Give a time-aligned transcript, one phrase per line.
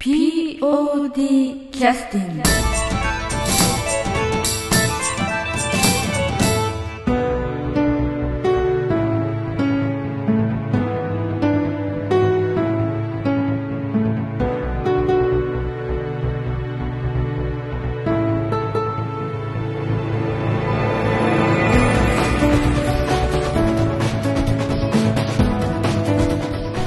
[0.00, 2.79] POD キャスティング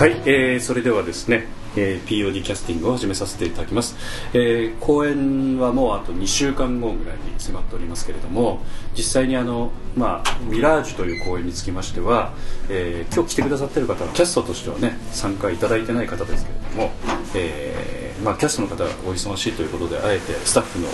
[0.04, 1.48] はい、えー、それではですね、
[1.78, 3.96] えー、POD キャスティングを始めさせていただきます、
[4.34, 8.60] えー、公演はもうあと2週間後ぐらいに迫っておりますけれども
[8.98, 12.34] 実際にあの、まあ、ミラージュという公演につきましては、
[12.70, 16.92] えー、今日来てくださってる方はキャストとしてはね参加いただいてない方ですけれども、
[17.34, 20.90] えーまあ、キャストの方がお忙しいということであえてスタッフの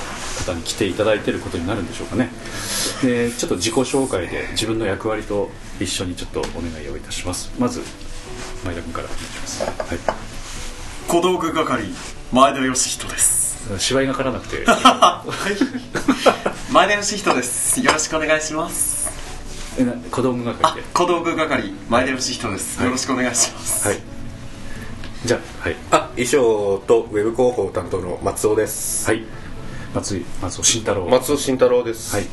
[0.46, 2.30] 方に来ていただいてることになるんでしょうかね。
[3.02, 7.52] でちょっと自己紹介で自分の役割と一緒にちょっとお願いをいたします。
[7.60, 7.82] まず
[8.66, 10.00] 前田君からお願いします、はい。
[11.08, 11.86] 小道具係
[12.32, 13.58] 前田義人です。
[13.80, 14.64] 芝居がからなくて。
[16.72, 17.82] 前田義人です。
[17.82, 19.10] よろしくお願いします。
[19.78, 20.76] えな子供あ係。
[20.76, 24.00] で小道具係前田義人です、よろしくお願いします、はい。
[25.26, 25.78] じゃあはい。
[25.92, 29.08] あ衣装とウェブ広報担当の松尾です。
[29.08, 29.24] はい。
[29.94, 31.08] 松井松尾慎太郎。
[31.08, 32.14] 松尾慎太郎です。
[32.14, 32.26] はい。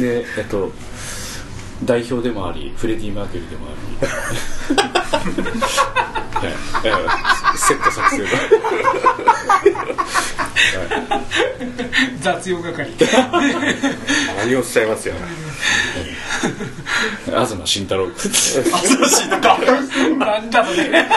[0.00, 0.72] でえっと
[1.84, 3.70] 代表でもありフレディ・マーキュリーでもあ
[6.42, 6.54] りはい。
[6.84, 7.10] えー
[7.56, 8.24] セット作成
[12.22, 12.90] 雑用係。
[14.38, 15.14] 何をおっしゃいますよ。
[15.14, 15.20] が
[17.26, 19.56] 東慎太郎。
[20.18, 21.08] なんだろうね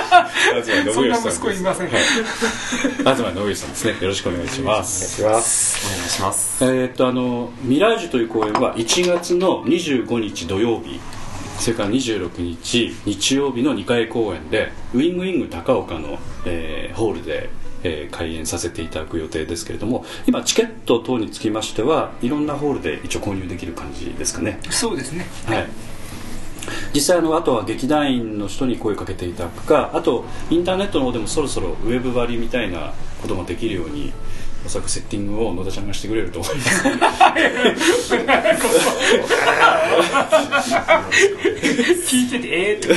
[0.64, 1.62] 東そんな信義さん息子い。
[1.64, 3.98] ません、東信義さんですね。
[4.02, 5.16] よろしくお願いします。
[5.16, 6.64] しますお願いします。
[6.64, 11.00] えーっとあのミラージュという公演は1月の25日土曜日。
[11.60, 17.50] それから26日日曜日の2回公演でウィングウィング高岡の、えーホールで、
[17.84, 24.60] えー開演させていただく予定ですけれども今チケット等につきましてはいろんなホールで一応購入できる感じですかね。
[24.70, 25.26] そうですね。
[25.46, 25.68] はい。
[26.94, 34.14] 実際あのあとは劇団員の人に声かけていただくかあとインターネットの方でもそろそろウェブ割みたいなことができるように
[34.66, 36.84] おそらくセッティングを野田ちゃんがしてくれると思います。
[42.08, 42.94] 聞いててええって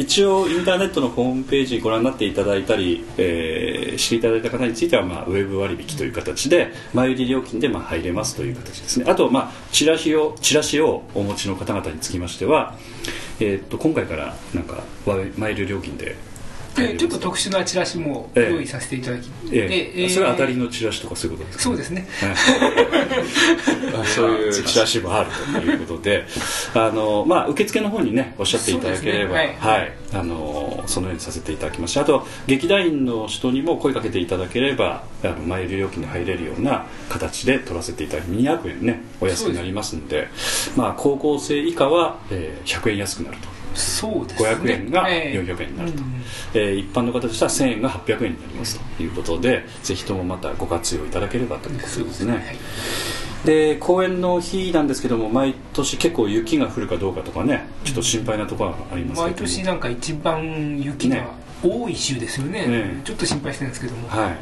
[0.00, 9.06] 一応インターネットのホームページご覧になっていただいたり、えーしていただいた方については、まあ、ウェブ割引という形で前売り料金でまあ入れますという形ですね。
[9.08, 12.74] あと、まあ、チラシをチラシをお持ちの方々につきましては、
[13.38, 16.16] えーっと今回からなんかわ前売り料金で
[16.76, 18.54] でちょっと特殊なチラシもええ。
[18.54, 21.64] 用意させていただき、えでえそれは当たりのチラシとかそういうことですか？
[21.64, 22.06] そうですね。
[23.94, 26.24] はいそういうチラシもあるということで、
[26.74, 29.56] あのまあ、受付の方にねおっしゃっていただければ、そうですね。
[29.60, 29.92] はい。
[30.12, 40.28] あのそのようにさせていただきましてあと劇団員の人にも声かけていただければあの前売り料金で入れるような形で取らせていただき200円ねお安くなりますので
[40.76, 43.48] まあ、高校生以下は、えー100円安くなると。
[43.74, 44.48] そうですね。
[44.50, 45.38] 500円がええ。
[45.38, 46.14] 400円になると、うん
[46.54, 52.32] えー一般の方としては1000円が800円になりますということで、ぜひともまたご活用いただければということですね。
[52.32, 52.42] はい。
[53.44, 59.22] で公演の日なんですけども毎年結構雪が降るかどうかとかねちょっと心配なところがありますけども。
[59.22, 61.26] 毎年なんか一番雪がね。
[61.62, 62.66] 多い週ですよね。
[62.66, 63.00] ね。
[63.04, 64.36] ちょっと心配してるんですけども、はい。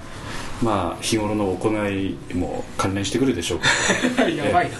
[0.64, 3.58] まあ日頃の行いも関連してくるでしょう
[4.16, 4.22] か。
[4.30, 4.78] やばいな、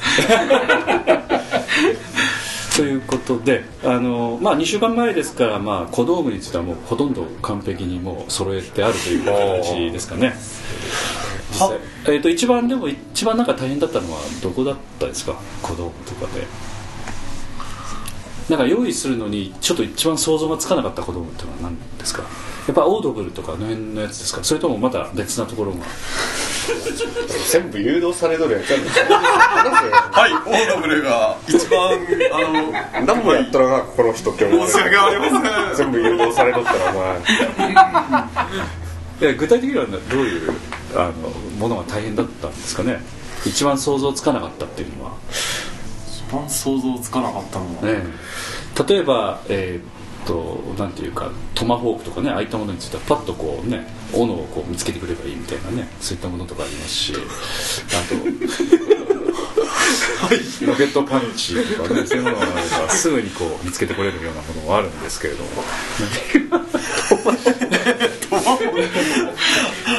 [2.77, 10.33] ということであの、まあ、2週間前ですから、まあ、小道具についてはもうほとんど完璧にもう揃えてあるという形ですかね。
[11.51, 11.79] 実際。
[12.07, 15.39] えー、と一番でも一番なんか大変だったのはどこだったですか？
[15.63, 16.47] 小道具とかで。
[18.49, 22.23] なんか用意するのにちょっと一番想像がつかなかった小道具っていうのは何ですか？
[22.69, 24.45] やっぱオードブルとかあの辺のやつですか？
[24.45, 25.79] それともまた別なところが？
[27.51, 28.83] 全部誘導されとるやつやん。
[28.83, 30.33] はい。
[30.33, 31.91] オードブルが一番
[32.33, 32.39] あ
[33.03, 36.95] の何もやっとらなこの人って思う申し訳ありません全部誘導されとったらお
[37.59, 37.73] 前。
[39.23, 40.53] いや具体的にはどういう
[40.97, 41.13] あの
[41.59, 43.01] ものが大変だったんですかね？
[43.45, 45.13] 一番想像つかなかったっていうのは、
[46.07, 48.05] 一番想像つかなかったのは、ね、
[48.89, 49.85] 例えばえーっ
[50.27, 57.19] となんていうかトマホークとかねああいったものについてはパッとこうね斧をこう見つけてくればいいみたいなねそういったものとかありますしあ
[58.09, 58.15] と
[60.67, 62.53] ロケットパンチとかね そういうものがあれ
[62.87, 65.51] ばすぐにこう見つけてこれるようなものもあるんですけれども。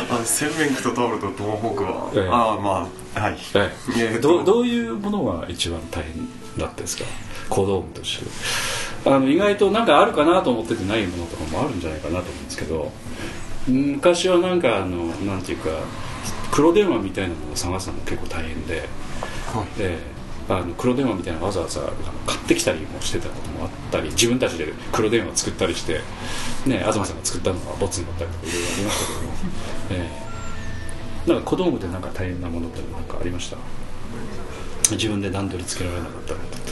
[0.10, 2.30] あ洗面器とタオルとトマホークは、ええ。
[2.32, 3.38] ああまあはい、
[3.98, 4.20] ええ。
[4.20, 6.28] どうどういうものが一番大変
[6.58, 7.04] だったですか？
[7.54, 8.26] 小道具として。
[9.06, 12.92] あの意外となんかあるかなと思っててないものとかもあるんじゃないかなと思うんですけど。
[13.68, 15.70] 昔はなんかあのなんていうか
[16.52, 18.86] 黒電話みたいなのを探すのも結構大変で、はい。
[19.80, 20.14] ええ
[20.50, 21.80] あの黒電話みたいなのわざわざ
[22.28, 26.02] 買ってきたりもしてたこともあったり自分たちで黒電話作ったりして、
[26.66, 29.22] ね、東さんが作ったのがボツになったりとかいろいろありましたけど。
[29.22, 29.34] も、
[30.04, 30.12] え
[31.28, 31.32] え。
[31.32, 33.58] なんか小道具でなんか大変なものってなんかありました？
[34.92, 36.63] 自分で段取りつけられなかったのって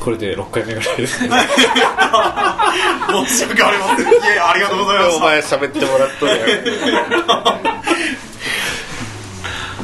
[0.00, 1.26] これで6回目ぐらいです。
[1.26, 1.30] ね
[3.26, 4.06] 申し訳ありません。
[4.06, 5.24] いやありがとうございまおした。
[5.24, 6.32] 前喋ってもらっとる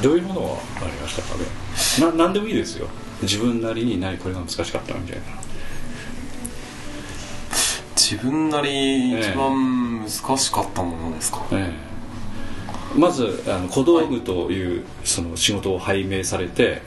[0.03, 0.41] どういうもの
[0.81, 1.45] がありましたかね？
[2.17, 2.89] な何でもいいですよ。
[3.23, 5.23] 自分なりに何これが難しかったみたいな。
[7.97, 11.94] 自分なり一番難しかったものですか、ええ
[12.97, 16.83] まずあの小道具というその仕事を拝命されて、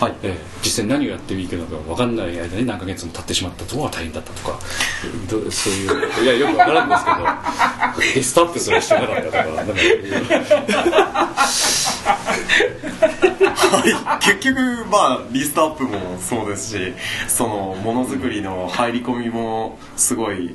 [0.00, 0.14] はい。
[0.22, 4.58] ええ実際に何をやっていいのか分かんない間に何ヶ月も経ってしまったところが大変だったとか
[5.28, 9.72] どそういういやよく分からんですけどリ ストアップすらしてなかったとかなんか。
[13.72, 16.92] はい、結局まあリストアップもそうですし
[17.26, 20.54] そのものづくりの入り込みもすごい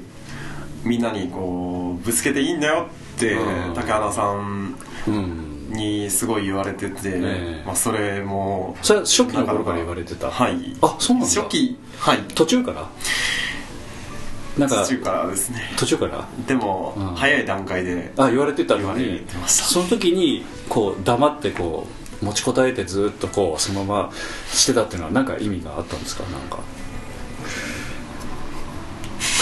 [0.83, 2.87] みんなにこうぶつけていいんだよ
[3.25, 3.73] うん。
[3.73, 4.75] 竹花さん
[5.07, 10.31] うんにすごい言われてて、ええまあ、それもそれは初期の頃から言われてた？
[10.31, 10.75] はい。
[10.81, 11.41] あそうなんだ。
[11.41, 12.19] 初期はい。
[12.35, 12.87] 途中から？
[14.57, 15.61] なんか途中からですね。
[15.77, 16.27] 途中から？
[16.47, 17.07] でも、うん。
[17.15, 19.63] 早い段階であ言われてた言われのにてました。
[19.65, 21.85] その時にこう黙ってこ
[22.21, 24.11] う持ちこたえてずっとこうそのまま
[24.47, 26.23] してたっていうのは何か意味があったんですか？
[26.23, 26.59] なんか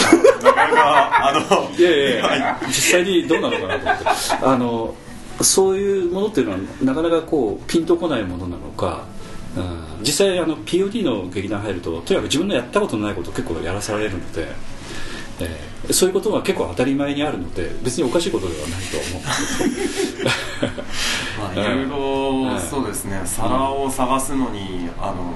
[0.02, 2.66] なかなかあのいやいやいや、はい。
[2.66, 4.04] 実際にどうなのかなと思って。
[4.42, 4.94] あの
[5.42, 9.04] そういうものっていうのはなかなかこうピンとこないものなのか、
[9.54, 14.48] うん、実際あの POD の劇団入るととにかく自分のやったことのないことを結構やらされるので、
[15.40, 19.68] えーそういうことが結構当たり前にあるので別におかしいことではないとは思う。
[19.68, 20.30] んですけど
[21.38, 23.20] まあ、いろいろそうですね。
[23.24, 25.32] 皿を探すのにあの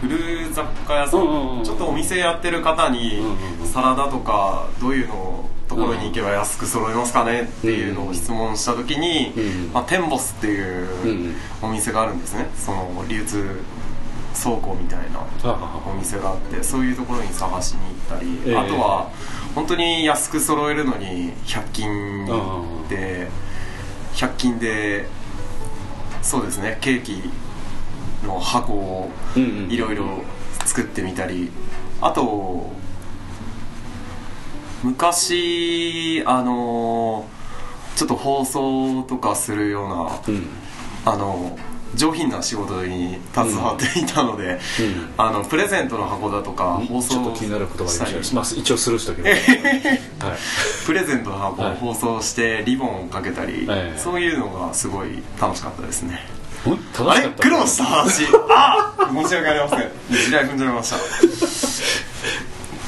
[0.00, 3.66] 古雑貨屋さん、うんうんうんちょっとお店やってる方に、うんうんうん。
[3.66, 12.48] 皿だとかどういうのところに行けば安く揃えますかねっていうのを質問した時に、うんまあ、テンボスっていううんお店があるんですね。
[12.56, 13.60] その流通
[14.42, 18.56] 倉庫みたいなあお店があってそういうところに探しに行ったり、ええ。
[18.56, 19.10] あとは
[19.54, 23.28] 本当に安く揃えるのに100均に行って
[24.14, 25.06] 100均で
[26.22, 27.30] そうですねケーキ
[28.24, 29.70] の箱をうんうん。
[29.70, 30.22] いろいろ
[30.64, 31.50] 作ってみたり
[32.00, 32.70] あと
[34.82, 37.26] 昔あの
[37.96, 40.46] ちょっと放送とかするようなうん。
[41.04, 41.58] あの
[41.94, 44.58] 上品な仕事に携わっていたので、うん。
[45.16, 48.36] あのプレゼントの箱だとか放ちょっと送気になる言葉がありました。
[48.36, 49.38] まあ、一応スルーしたけど、 はい、
[50.86, 56.24] プレゼントの箱はいを放送してリボンをかけたり、ええそういうのがすごい楽しかったですね
[56.66, 57.28] あれ？
[57.30, 59.78] 苦労した話 あ申し訳ありません。
[60.10, 60.96] 地雷踏んじゃいました。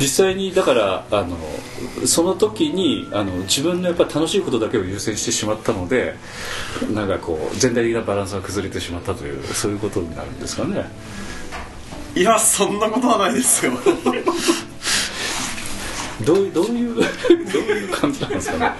[0.00, 1.36] 実際にだからあの
[2.06, 6.16] その時にあの自分のやっぱ楽しいことだけを優先してしまったので
[6.92, 10.90] なんかこう全体的なバランスが崩れてしまったというそういうことになるんですかね。
[12.16, 13.72] いやそんなことはないですよ。
[16.24, 17.04] どういうどういうどう
[17.62, 18.72] いう感じなんですかね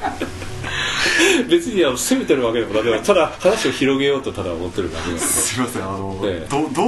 [1.49, 6.49] 別にあの責めてるわけでもなくただ話を広げようとただ思ってるだけなんですすいませんあの、ええ。
[6.51, 6.83] どど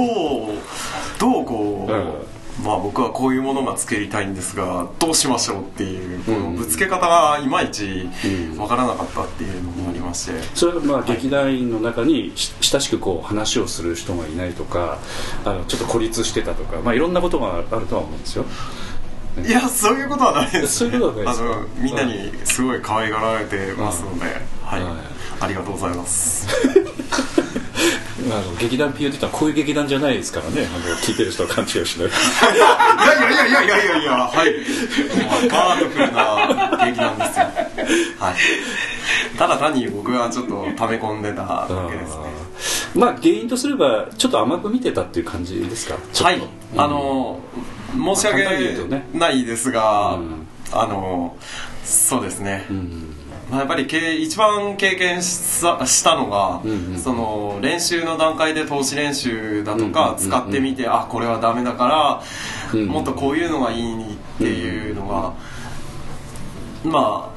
[0.47, 0.57] う
[1.17, 8.09] どうこう、まあ僕はこういうものが作りたいんですがどうしましょうっていうこのぶつけ方がいまいち
[8.57, 14.99] わからなかったっていうのもありまして、それはまあ劇団員の中にし親しくこう話をする人がいないとか
[15.43, 18.45] あのちょっと孤立してたとか、まあ、いろんなことがあるとは思うんですよ
[19.43, 21.43] いやそういうことはないですそういうことはないです。
[21.43, 24.25] かあのみんなにすごい可愛がられてますので、
[24.63, 24.93] はい、はい。
[25.41, 26.47] ありがとうございます。
[28.27, 30.67] あの劇団 POD ってこういう劇団じゃないですからね。
[30.73, 32.07] あの聞いてる人は勘違いしない。
[32.07, 32.11] い
[32.57, 32.65] や
[33.31, 34.55] いやいやいやいやいやはい。
[35.47, 37.45] ガードフルな劇団ですよ。
[38.19, 38.35] はい。
[39.37, 42.23] ただ単に僕はちょっと溜め込んでただけですね。
[42.95, 45.95] まあ原因とすればちょっと甘く見てたっていう感じですか？
[46.23, 46.41] はい、
[46.77, 47.39] あの
[47.95, 50.47] 申し訳ないですが、うん。
[50.71, 51.37] あの
[51.83, 53.15] そうですね、うん。
[53.49, 56.99] まあ、やっぱりけ一番経験したしたのが、うんうん。
[56.99, 62.21] その練習の段階で投資練習だとかうん使ってみて、あこれはダメだか
[62.73, 62.87] ら、うん。
[62.87, 65.33] もっとこういうのがいいっていうのが、
[66.83, 67.31] ま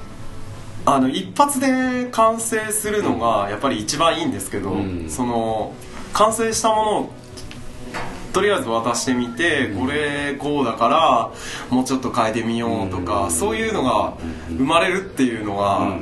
[0.86, 5.10] ああの一発で完成するのがやっぱり一番いいんですけど、うん。
[5.10, 5.74] その
[6.14, 7.12] 完成したものを
[8.38, 14.16] とりあえず渡してみて、これこうだからもうちょっと変えてみようとか、そういうのが
[14.46, 15.98] 生まれるっていうのが、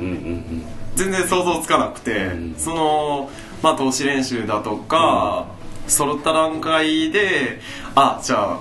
[0.93, 2.55] 全然想像つかなくて、うん。
[2.55, 3.31] その
[3.63, 5.47] まあ投資練習だとか、
[5.87, 7.59] 揃った段階で
[7.95, 8.59] あじゃあ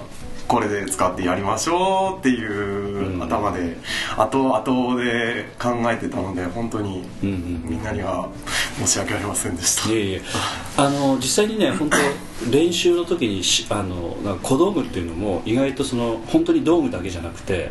[0.49, 3.76] これで使ってやりましょうっていう頭で、
[4.17, 8.29] 後々で考えてたので本当にみんなには
[8.79, 10.23] 申し訳ありませんでした、いえいえ。
[10.76, 11.97] あの実際にね本当
[12.50, 17.71] 練習の時にしあのなんか小道具っていうのも意外とその本当に道具だけじゃなくて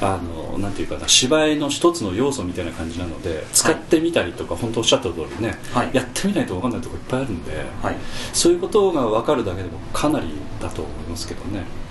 [0.00, 5.90] あのなんていうかな芝居の一つの要素みたいな感じなので使ってみたりとか、本当おっしゃった通りね、はい。
[5.92, 7.52] やってみないと分かんないところいっぱいあるんで、
[7.82, 7.96] はい。
[8.32, 10.28] そういうことが分かるだけでもかなり
[10.60, 11.83] だと思いますけどね、うん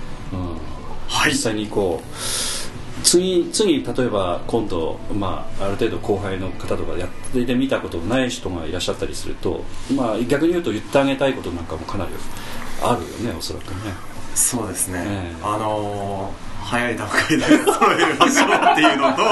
[1.07, 1.31] はい。
[1.31, 7.09] 実際にこう次次例えば今度、まあ、ある程度後輩の方とかやっ
[7.45, 9.63] てみたことのない人がいらっしゃったりすると、
[9.95, 12.11] まあ、逆に言うと言ってあげたいことなんかもかなり
[12.81, 13.93] あるよねおそらくね。
[14.35, 15.43] そうですね、ええ。
[15.43, 17.53] あのー早い段階で揃
[17.93, 19.23] えましょうっていうのと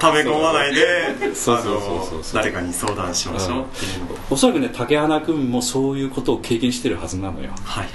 [0.00, 3.64] 溜め込まないでそうそうそうそうあのー誰かに相談しましょう。
[3.64, 7.88] っていうのおそらくね竹花君もそういうことを経験してるはずなのよ、はい。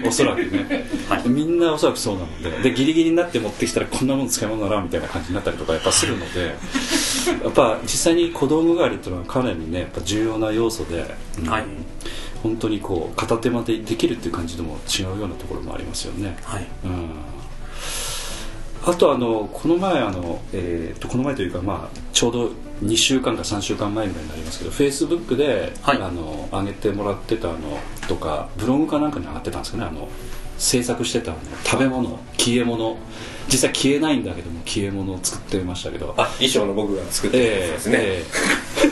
[0.00, 0.08] うん。
[0.08, 1.28] おそらくね、はい。
[1.28, 6.46] みんなおそらくそうなのででギリギリになって持ってきたらこんなもの使い物ならみたいな感じになったりとかやっぱするので
[7.44, 11.48] やっぱ実際に小道具狩りっていうのはかなりねやっぱ重要な要素で、うん。
[11.48, 11.64] はい。
[12.42, 16.66] 本当にこう片手間でできるっていう感じでも違うようなところもありますよね、はい。
[16.84, 17.10] うん、
[18.84, 22.50] あとあのこの前あの、えー、とこの前というか、まあ、ちょうど
[22.82, 26.00] 2週間か3週間前ぐらいになりますけどフェイスブックで、はい。
[26.00, 27.58] あの上げてもらってたの
[28.08, 30.08] とかブログかなんかに上がってたんですかねあの
[30.56, 32.96] 制作してたあの食べ物消え物。
[33.48, 36.14] 実際消えないんだけども消え物を作ってましたけど。
[36.16, 38.24] あ衣装の僕が作ってたやつですね、え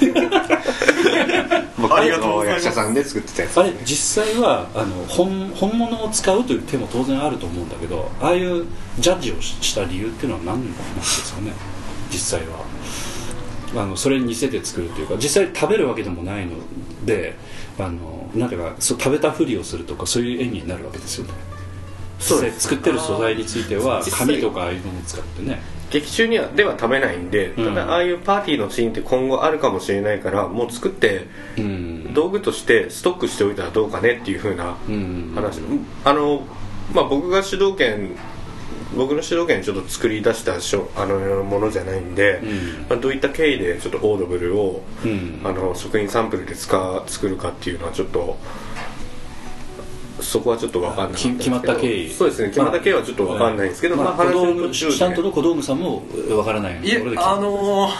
[0.07, 0.58] 僕あり
[2.11, 2.63] がとうございます。
[2.63, 3.61] の役者さんで作ってたやつ。
[3.61, 8.67] あれ実際はあの本本物を使うという手も当然あると思うんだけどああいう
[8.99, 11.53] ジャッジをしした理由っていうのは何なんですかね？
[12.11, 12.65] 実際は。
[13.77, 16.53] あのそれに似せて作るというか実際食べるわけでもないの
[17.05, 17.37] で
[17.79, 21.35] あのなんていうかそう食べたふりをするとかそういう演技になるわけですよね。
[22.19, 27.75] そう作ってる素材については紙とかああいうものを使ってね劇中にはでは食べないんでたうん。
[27.75, 31.27] だああいうパーティーのシーンって今後あるかもしれないからもう作って
[31.57, 32.15] うん。
[32.15, 35.33] 道具としてストックしておいたらどうかねっていう風なうん。
[35.35, 35.61] 話。
[36.05, 36.43] あの
[36.93, 38.17] まあ僕が主導権
[38.97, 42.87] 僕の主導権でちょっと作り出したしょあのものじゃないんで、うん。
[42.89, 45.41] まあ、どういった経緯でちょっとオードブルを、うん。
[45.45, 48.39] あの食品サンプルで使う作るかっていうのはちょっと
[50.21, 51.35] そこはちょっと分かんなかったんですけど。
[51.35, 52.13] き決まった経緯。
[52.13, 52.49] そうですね。
[52.49, 54.93] 決まった経緯はちょっと分かんないんですけど、まあ小道話の具途中で。
[54.97, 57.93] ちゃんとの小道具さんもわからないいところでえあのー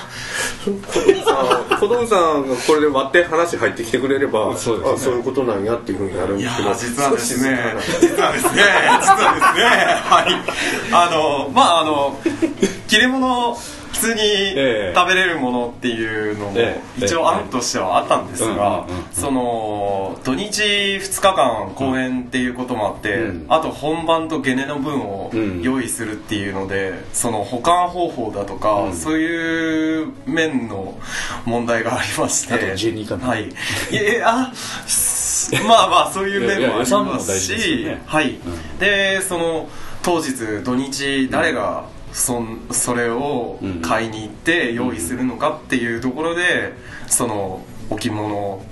[0.69, 4.95] 小道具さん小道具さんがこれで割って話入ってきてくれればそうですね。
[4.95, 6.71] あそういうことなんやっていうふうになるんいやですけど。
[6.71, 7.59] ー実はですね
[8.01, 8.51] 実はですね
[9.01, 9.65] 実はですね
[10.05, 10.93] はい。
[10.93, 12.19] あのまああの
[12.89, 13.57] 切れ物
[13.93, 14.93] 普通にええ。
[14.95, 17.05] 食べれるものっていうのもええ。
[17.05, 23.47] 一応案としてはあったんですがその土日2日間公演っていうこともあってうん。
[23.49, 25.63] あと本番とゲネの分をうん。
[25.63, 28.95] 用意するっていうのでその保管方法だとかうん。
[28.95, 30.99] そういう面の
[31.45, 33.29] 問題がありましてあとかな。
[33.29, 33.49] はい。
[33.49, 34.53] いや
[35.67, 38.03] まあまあ そういう面もありますし、ね。
[38.07, 38.79] はい、ん。
[38.79, 39.69] でその
[40.03, 41.85] 当日土日誰が
[42.19, 46.73] そんそれを買いに行って用意するのかっていうところで
[47.07, 48.63] その置物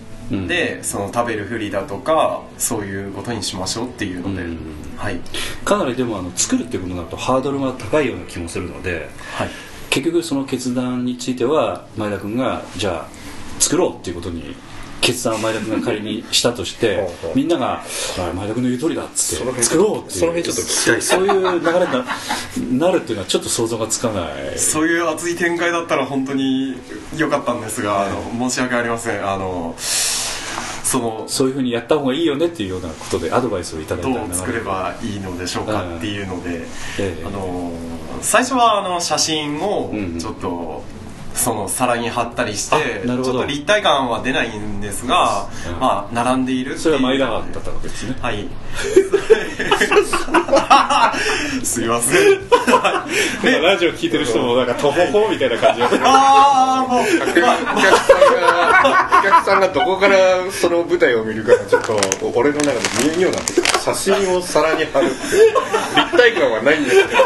[0.49, 4.59] でその食べるふりだとかそういうことにしましょうっていうので、うん。
[4.97, 5.21] はい。
[5.65, 9.49] かなりでもあの作るっていうことになるとハードルが高いような気もするのではい。
[9.91, 14.57] 結局その決断については前田君がじゃあ作ろうっていうことに
[15.07, 17.81] 決断を前田君が仮にしたとしてみんなが
[18.19, 20.19] あ前田君の言う通りだっつってその辺作ろうっていう。
[20.19, 21.03] その辺ちょっと聞きたい。
[21.03, 24.59] そういう流れにななるっていうのはちょっと想像がつかない。
[24.59, 26.77] そういう熱い展開だったら本当に
[27.17, 29.29] 良かったんですが、あの申し訳ありません。
[29.29, 36.67] あのそのそういうふうにやった方がいいよねっていうようなことでアドバイスをいただいたどう作ればいいのでしょうかっていうので、
[36.99, 37.25] ええ。
[37.25, 37.73] あの
[38.23, 40.19] 最初はあの写真をうん。
[40.19, 40.83] ちょっと、
[41.37, 45.81] その皿に貼ったりしてちょっと立体感は出ないんですが、うん。
[45.81, 46.81] まあ並んでいるっていう。
[46.81, 48.16] それはマイラーだったわけですね。
[48.21, 48.49] はい。
[51.64, 52.40] すいません。
[53.62, 60.16] ラジオ聞いてる人もなんかトホホみたいな感じが ああもうお客さんがお客さんがどこから
[60.50, 62.00] その舞台を見るかがちょっと
[62.35, 63.78] 俺の中で見えんようになってきた。
[63.78, 65.16] 写真を皿に貼るって
[65.97, 67.19] 立体感はないんですけど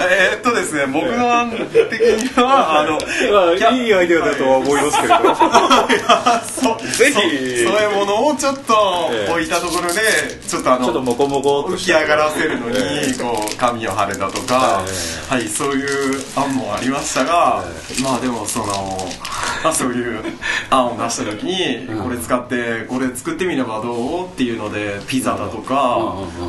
[0.00, 2.98] えーっとですね僕の案的にはあの
[3.32, 7.62] まあいいアイデアだとは思いますけれど そぜひ。
[7.64, 10.00] そそういうものをちょっとええ置いたところで
[10.46, 12.76] ちょっとあのちょっとモコモコ浮き上がらせるのに
[13.18, 14.82] こう紙を貼れだとか、
[15.28, 17.64] はい、そういう案もありましたが、
[18.02, 19.31] まあでもその、まあ、
[19.72, 20.22] そういう
[20.70, 25.74] 案を出した時にこれ使ってこれ作ってみればどうっていうのでピザだとか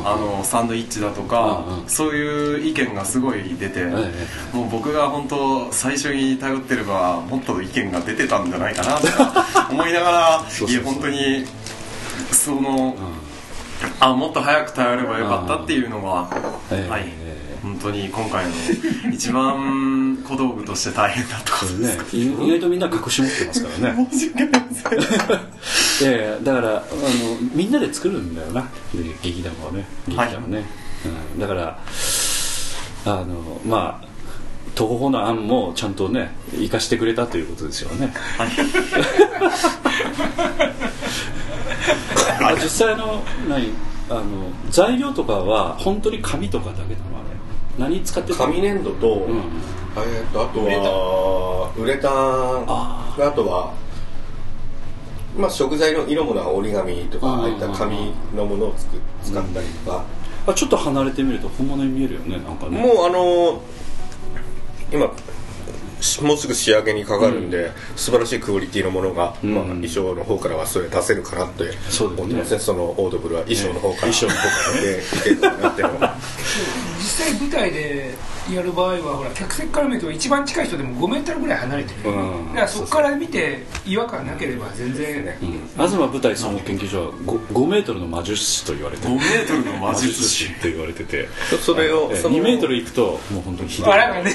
[0.04, 9.08] あのサンドイッチだとかそういう意見がすごい出てえもう僕が本当最初に頼ってればもっと意見が出てたんじゃないかなと
[9.72, 11.44] 思いながら いや本当に
[12.30, 12.96] その。
[14.00, 16.28] あもっと早く頼ればよかったっていうのが、
[16.70, 16.90] ええ。
[16.90, 17.23] はい
[17.64, 18.52] 本当に今回の
[19.10, 22.14] 一番小道具として大変だったことです。
[22.14, 24.06] ね、意外とみんな隠し持ってますからね。
[26.02, 26.84] いやいやだからあの
[27.54, 28.68] みんなで作るんだよな。
[29.22, 29.86] 劇団はね。
[30.06, 30.66] 劇団はね、
[31.34, 31.78] うん、だから
[33.06, 34.06] あのまあ
[34.76, 38.12] 東方の案もちゃんとね生かしてくれたということですよね。
[42.42, 43.72] あ実際あの何？
[44.10, 47.23] あの材料とかは本当に紙とかだけなのあれ
[47.78, 49.38] 何使って紙粘土と、うん。
[49.96, 52.12] えー、とあとはウレタン。
[52.68, 53.72] ああとは
[55.36, 60.04] まあ食材の色物は折り紙とかうんああいった紙のものをつく使ったりとか、
[60.46, 62.78] あちょっと離れてみると本物に見えるよねなんかね。
[62.78, 63.62] もうあの
[64.92, 65.12] 今し
[66.22, 69.54] もうすぐ仕上げにかかるんで、素晴らしいクオリティのものが、うん。
[69.54, 72.22] まあ、衣装の方からはそれ出せるかなってそうですね。
[72.22, 74.74] 思ってますねそのオードブルは衣装の方から、衣装の方から。
[74.74, 76.16] ねでいけるかなっていうのが
[76.98, 78.14] 実際舞台で
[78.52, 82.48] やる場合はほら客席から見ると一番近い人でも5メートルぐらい離れてる、うん。
[82.48, 85.24] だからそこから見て違和感なければ全然。
[85.24, 85.38] ね、
[85.74, 90.18] 東舞台総合研究所は 5, 5メートルの魔術師と言われて5るメートルの魔魔術師。
[90.18, 91.28] 術師って言われてて。
[91.62, 93.92] それをえその2メートル行くともう本当にひどい。
[93.92, 94.32] あらがね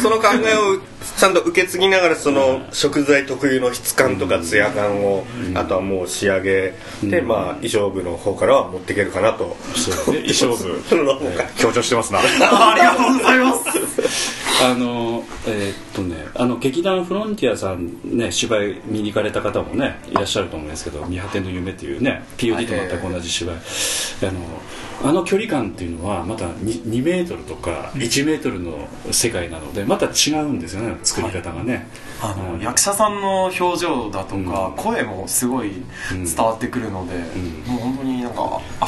[0.00, 0.80] その考えを
[1.18, 5.24] ちゃんと受け継ぎながらその食材特有の質感とかツヤ感を、
[5.54, 9.56] あとはもう仕上げで、まあ、衣装部の方からは持っていけるかなと。
[9.74, 10.22] そうね。
[10.22, 10.82] 衣装部。
[11.56, 12.20] 強調してますな。
[12.72, 31.88] ありがとうございますあのえーっとねあの劇団フロンティアさんね芝居見に行かれた方もねいらっしゃると思うんですけど「見果ての夢」っていうね POD と全く同じ芝居、あのあの距離感っていうのはまた 2, 2メートルとか1メートルの世界なのでまた違うんですよね作り方がね、
[32.22, 32.60] あのうん。
[32.60, 34.76] 役者さんの表情だとか、うん。
[34.76, 35.72] 声もすごい
[36.10, 37.62] 伝わってくるので、ん。
[37.66, 38.13] もう本当に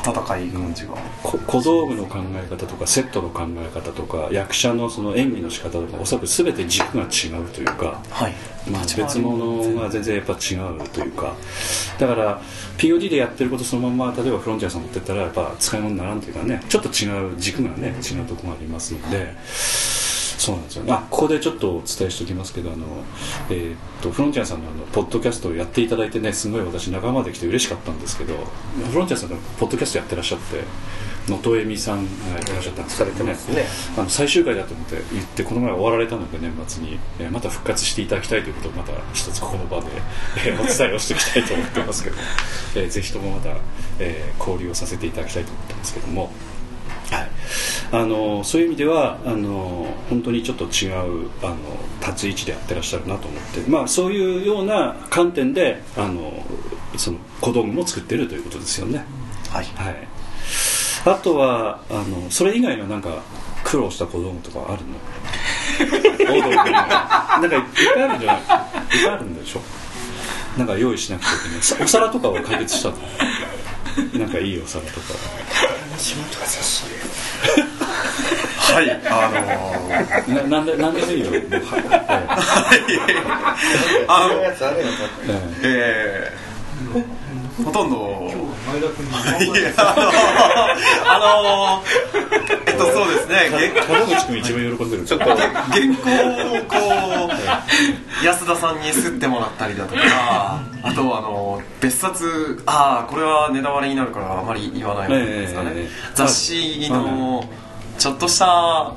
[0.06, 8.32] 温かい感じが、こ小道具の考え方とかセットの考え方とか役者のその演技の仕方とかおそらく全て軸が違うというか、はい。
[8.70, 11.34] まあ、別物が全然やっぱ違うというか。
[11.98, 12.40] だから
[12.78, 19.34] POD でやってることそのまま例えばフロンティアさん持ってったらやっぱ使い物にならんというかねちょっと違う軸がね違うところがありますので
[20.46, 22.86] そうなんですよねあここでちょっとお伝えしておきますけどあの、
[23.50, 28.34] えーっとフロンティアさんのあのポッドキャストをやっていただいてねすごい私仲間で来て嬉しかったんですけど
[28.90, 30.60] フロンティアさんがポッドキャストやってらっしゃって
[31.28, 33.64] 能登恵美さんがやってらっしゃったんですけどされてますね
[33.98, 39.86] あの最終回だと思って言ってこの前終わられたので年末に、えーまた復活していただきたいということをまた一つここの場で、
[40.46, 42.16] えーお伝えをしていきたいと思ってますけど、
[42.76, 43.56] えーぜひともまた、
[43.98, 46.30] えー交流をさせていただきたいと思ってますけども。
[47.10, 47.30] はい、
[47.92, 51.56] あのそういう意味ではあの本当にちょっと違うあの
[52.00, 56.32] 立ち位置でやってらっしゃるなと思って、まあ、そういうような観点であの
[56.96, 59.04] その小道具も作っているということですよね。
[59.50, 59.64] はい。
[59.76, 60.08] はい、
[61.04, 63.22] あとはあのそれ以外のなんか
[63.62, 64.96] 苦労した小道具とかあるの？
[67.40, 67.62] なんかいっ
[67.94, 68.40] ぱいあるんじゃない？
[68.40, 69.60] いっぱいあるんでしょ？
[70.58, 71.62] なんか用意しなくちゃいけない。
[71.62, 72.96] さお皿とかは解決したの？
[74.18, 75.06] なんかいいお皿とか
[78.58, 81.24] はいあのーななんでなんでもいい。
[81.24, 81.36] よは
[84.08, 84.86] あのやつあれよ
[85.62, 87.25] ええー
[87.64, 88.30] ほとんど。
[89.86, 91.86] あのー
[92.66, 93.50] えっとそうですね。
[93.52, 95.04] え門口君一番喜んでる。
[95.04, 96.10] ちょっと原稿
[96.58, 96.76] をこ
[98.22, 107.48] う安田さんにすってもらったりだとかあとあの別冊ああこれはネタバレになるからあまり言わない方がいいですかね、雑誌の
[107.98, 108.94] ちょっとしたあ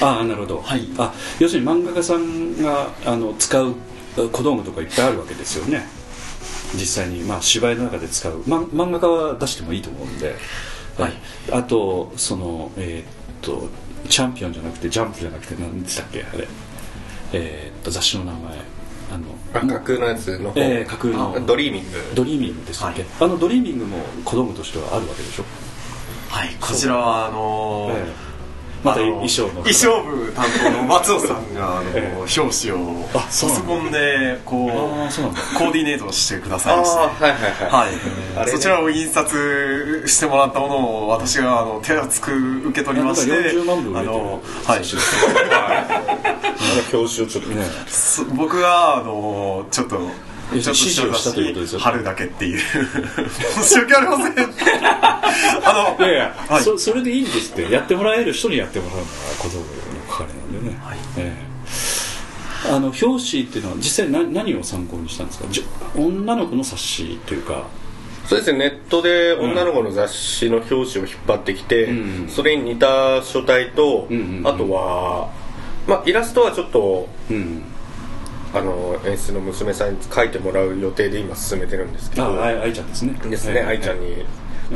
[0.00, 0.88] あなるほど、はい。
[0.98, 3.76] あ要するに漫画家さんがあの使う
[4.32, 5.86] 小道具とかいっぱいあるわけですよね
[6.74, 10.34] 実際に、まあ、芝居の中で使う、ま、漫画家は出してもいいと思うんで、
[10.98, 11.12] はい。
[11.52, 13.68] あとそのえーっと
[14.08, 16.48] チャンピオンじゃなくてジャンプじゃなくて何でしたっけあれ。
[17.32, 18.80] えーっと雑誌の名前。
[19.12, 21.34] あのあ架空のやつの方、ええ架空の。
[21.36, 21.98] あドリーミング。
[22.14, 23.10] ドリーミングでしたっけ、はい。
[23.20, 25.44] あのドリーミングも小道具としてはあるわけでしょ。
[26.28, 28.29] はいこちらはあのーえ
[28.82, 29.50] また衣装の。
[29.62, 34.70] 衣装部担当の松尾さんがあの、ええ表紙をあパソコンでこう
[35.58, 38.36] コーディネートしてくださいましてあはいはいはい。
[38.36, 38.50] はい。
[38.50, 44.08] そちらを印刷してもらったものを私があの手厚く受け取りましてなんか40万部売れはい。
[44.08, 44.32] あの
[46.76, 47.64] 表紙をちょっとね。
[47.86, 49.98] そ僕があのちょっと
[50.52, 54.34] 指示をしたということですよ貼るだけっていう申し訳ありません。
[55.62, 56.62] あのいやいや、はい。
[56.62, 59.08] そそれでいいんですってやってもらえる人にやってもらうのが
[59.38, 59.64] 小道具の
[60.08, 60.78] 係なんでね、
[61.18, 61.36] え
[62.66, 62.70] え。
[62.72, 65.48] あの表紙っていうのは実際何何を参考にしたんですか？
[65.50, 65.64] じょ
[66.00, 67.68] 女の子の冊子というか。
[68.26, 68.58] そうですね。
[68.58, 72.28] ネットで女の子の雑誌の表紙を引っ張ってきて、うん。
[72.28, 74.46] それに似た書体と、うんうんうん。
[74.46, 75.32] あとは、
[75.88, 77.62] まあ、イラストはちょっとうん
[78.52, 82.24] あの演出の娘さんに描いてもらう予定で今進めてるんですけど。
[82.24, 83.14] ああい愛ちゃんですね。
[83.24, 84.24] ですね、ええ愛ちゃんに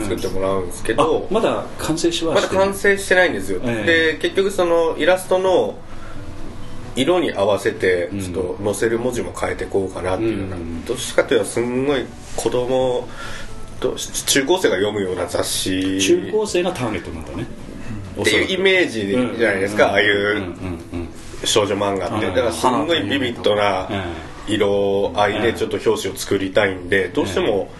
[0.01, 2.65] 作ってもらうんですけあど、まだ完成しはまだしてない。
[2.67, 5.77] 完成してないんですよ、えで結局そのイラストの
[6.97, 8.21] 色に合わせてうん。
[8.21, 10.85] ちょっと載せる文字も変えていこうかなっていうような、うん。
[10.85, 12.05] どっちかというとすんごい
[12.37, 13.09] 子供
[13.81, 16.01] と中高生が読むような雑誌。
[16.01, 17.47] 中高生がターゲットなんだね。
[18.21, 20.35] っていうイメージじゃないですか、ああいう。
[20.35, 20.43] んうん
[20.93, 21.04] ううん
[21.47, 22.35] 少女漫画って、うん。
[22.35, 23.89] だからすんごいビビッドな
[24.47, 27.71] 色合いでちょっと表紙を作りたいんでどうしても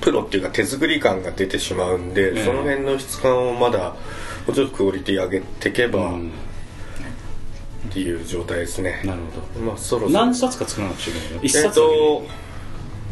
[0.00, 3.96] プロっていうか手作り感が出てしまうんで、ええその辺の質感をまだも
[4.48, 6.32] うちょっとクオリティ上げていけばうん。
[7.88, 9.18] っていう状態ですね、なる
[9.54, 10.24] ほまあそろどそろ。
[10.24, 11.42] 何冊か作らなくちゃいけないの？
[11.42, 12.28] 一冊だけでいい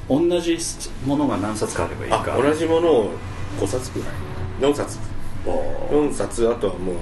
[0.08, 0.58] と同じ
[1.04, 2.34] ものが何冊かあればいいか。
[2.34, 3.10] あ同じものを
[3.58, 4.98] 5冊ぐらい？4冊。
[5.44, 6.96] 4冊あとはもう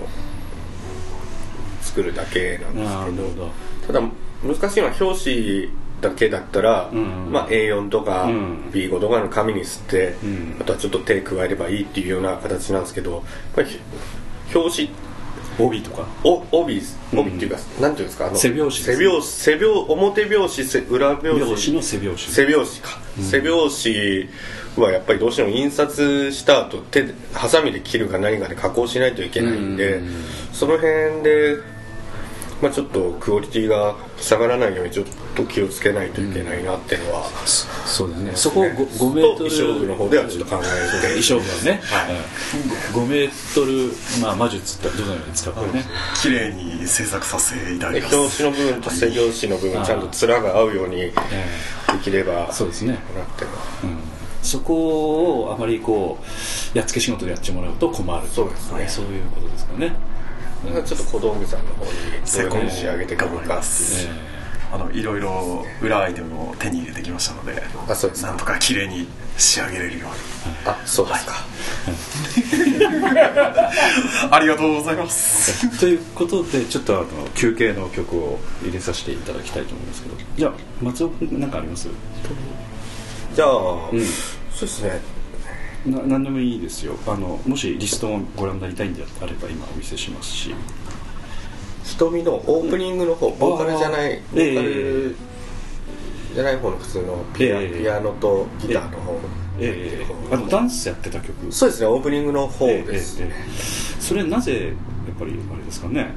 [1.98, 3.50] 作るだけなんですけど
[3.86, 4.00] ただ
[4.44, 5.68] 難しいのは表紙
[6.00, 6.98] だけだったら、うん。
[7.26, 8.70] うんまあ、A4 とかうん。
[8.70, 10.56] B5 とかの紙に吸って、うん。
[10.60, 13.22] あとはちょっと手加えればいいっていうような形なんですけどやっ
[13.56, 13.80] ぱり
[14.54, 14.90] 表紙
[15.58, 16.06] 帯とか？
[16.22, 16.80] お帯
[17.12, 18.28] 帯っていうか、なんていうんですか？
[18.28, 24.28] あの背表紙です背表背表表表紙背裏表紙表紙の背表紙背表紙か、背表
[24.76, 30.08] 紙はやっぱりどうしても印刷した後手でハサミで切るか何かで加工しないといけないんで、うん。
[30.52, 31.56] その辺で、
[32.60, 38.32] まあ、ちょっとクオリティが下がらないようにちょっと気をつけないといけないなっていうのは、そうですね。
[38.34, 41.08] そこを 5, 5メートルと衣装部の方ではちょっと考えて。
[41.08, 41.80] 衣装部はね、
[42.94, 45.84] うん5メートル、まあ、魔術ってどのように使うかね、
[46.20, 51.98] 綺麗に制作させていただできます表紙の部分と背表紙の部分ちゃんと面が合うようにでえ。
[52.02, 52.92] きればそうですね。
[52.92, 53.00] なっ
[53.36, 53.98] ていうん。
[54.42, 56.18] そこをあまりこ
[56.74, 58.78] うやっつけ仕事でやってもらうと困るそうですね。
[58.78, 59.92] はいそういうことですかね、
[60.84, 61.90] ちょっと小道具さんの方に
[62.50, 63.60] どういう仕上げていくのかっていう
[64.08, 64.38] え
[64.70, 68.28] あのいろいろ裏アイテムを手に入れてきましたのであそうですか。
[68.28, 68.36] なん。
[68.36, 70.16] とか綺麗に仕上げれるように
[70.66, 71.32] あそうですか、
[74.30, 75.66] ありがとうございます。
[75.66, 80.14] え ということでちょっとあの休憩の曲を入れさせていただきたいと思いますけど。
[80.36, 81.88] じゃあ松尾君何かあります？
[83.34, 83.48] じゃあ、
[83.92, 84.00] うん。
[84.54, 85.00] そうですね
[85.86, 86.94] な何でもいいですよ。
[87.06, 90.54] あのもしリストをご覧になりたいんであれば今お見せしますし。
[91.84, 95.16] 瞳のオープニングの方、ボーカルじゃないボーカえル
[96.34, 97.80] じゃない方の普通のピア,、ええ。
[97.80, 99.20] ピアノとギターの方、
[99.58, 100.06] ええ。
[100.30, 101.50] あのダンスやってた曲。
[101.50, 104.72] そうですねオープニングの方ええです、ええええそれなぜや
[105.14, 106.12] っぱりあれですかね。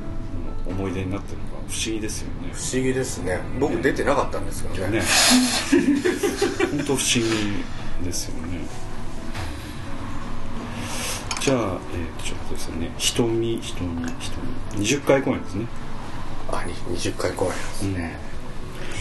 [0.67, 2.51] 思い出になってるのか不思議ですよね。
[2.53, 3.39] 不思議ですね。
[3.59, 4.99] 僕出てなかったんですけどね。
[4.99, 5.05] ね。
[6.71, 8.50] 本当不思議ですよね
[11.41, 14.83] じゃあ、えー、ちょっとですね瞳瞳瞳。
[14.83, 15.65] 20回公演ですね、
[16.51, 17.81] あに20回公演です。
[17.87, 18.15] ね、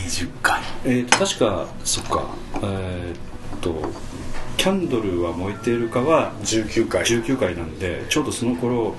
[0.07, 0.61] 20回。
[0.87, 2.25] えー、と確かそっか。
[2.63, 3.75] えー、っと
[4.57, 7.05] 「キャンドルは燃えているか」は19回。
[7.05, 8.95] 19回なんでちょうどその頃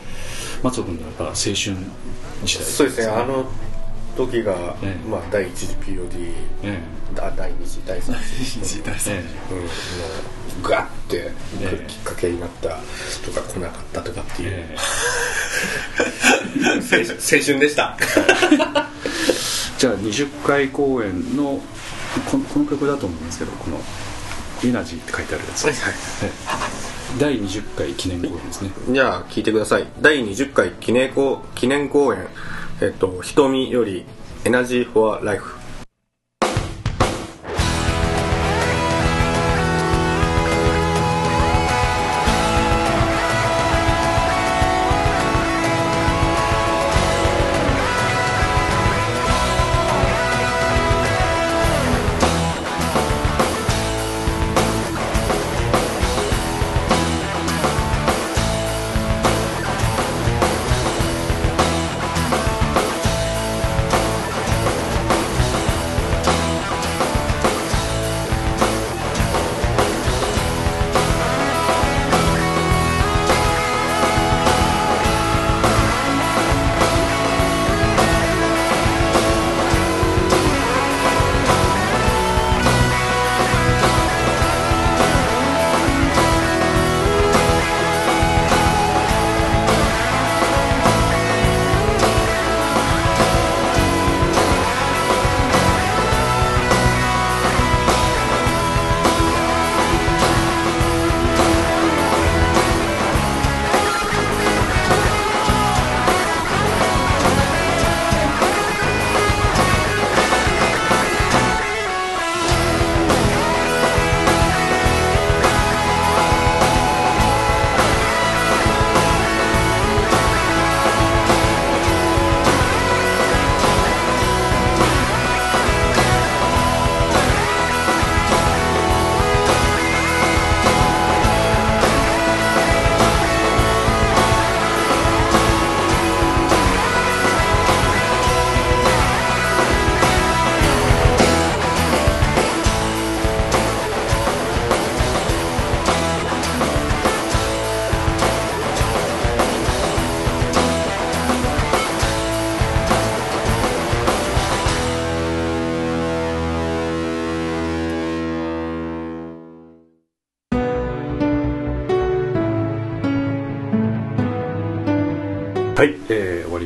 [0.62, 1.76] 松尾君だったら青春時代
[2.46, 3.08] そうですね。
[3.08, 3.46] あの
[4.16, 5.10] 時が、ええ。
[5.10, 6.80] まあ、第1次 POD え
[7.16, 8.16] だ第2次第3
[8.62, 8.62] 次。
[8.62, 9.54] 時代ええ。
[9.56, 9.68] うん、
[10.62, 12.78] ガッて来るきっかけになった
[13.22, 14.76] 人が来なかったとかっていう、 え
[16.92, 17.98] え青春でした。
[19.78, 21.62] じゃあ20回公演の
[22.30, 23.82] このこの曲だと思うんですけどこの
[24.64, 25.74] 「エナジー」って書いてあるやつ、はい
[26.24, 26.82] ええ
[27.20, 28.72] 第20回記念公演ですね。
[28.90, 29.88] じゃあ聞いてください。
[30.00, 32.28] 第20回記念公記念公演。
[32.80, 34.06] えっと瞳より
[34.46, 35.56] エナジーフォアライフ「